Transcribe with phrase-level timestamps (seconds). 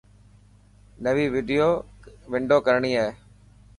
[1.03, 1.25] نوي
[2.33, 3.09] ونڊو ڪراڻي هي.